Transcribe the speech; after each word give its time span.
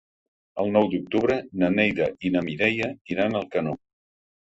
El 0.61 0.71
nou 0.77 0.85
d'octubre 0.93 1.35
na 1.63 1.69
Neida 1.73 2.07
i 2.29 2.31
na 2.37 2.43
Mireia 2.47 2.89
iran 3.17 3.37
a 3.37 3.43
Alcanó. 3.45 3.75